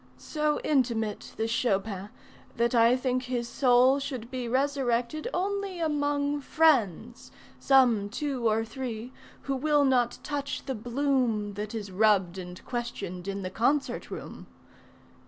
"So 0.17 0.59
intimate, 0.63 1.35
this 1.37 1.51
Chopin, 1.51 2.09
that 2.57 2.73
I 2.73 2.95
think 2.95 3.25
his 3.25 3.47
soul 3.47 3.99
Should 3.99 4.31
be 4.31 4.47
resurrected 4.47 5.27
only 5.31 5.79
among 5.79 6.41
friends 6.41 7.31
Some 7.59 8.09
two 8.09 8.47
or 8.49 8.65
three, 8.65 9.13
who 9.43 9.55
will 9.55 9.85
not 9.85 10.17
touch 10.23 10.65
the 10.65 10.73
bloom 10.73 11.53
That 11.53 11.75
is 11.75 11.91
rubbed 11.91 12.39
and 12.39 12.65
questioned 12.65 13.27
in 13.27 13.43
the 13.43 13.51
concert 13.51 14.09
room." 14.09 14.47